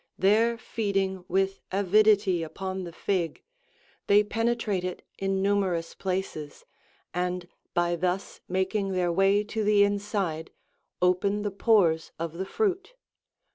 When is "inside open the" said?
9.83-11.51